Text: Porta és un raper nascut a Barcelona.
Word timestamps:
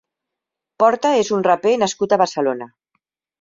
Porta 0.83 1.11
és 1.23 1.29
un 1.37 1.45
raper 1.49 1.75
nascut 1.83 2.17
a 2.17 2.21
Barcelona. 2.23 2.69